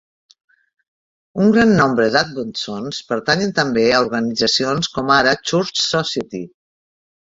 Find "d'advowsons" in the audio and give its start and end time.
2.15-3.03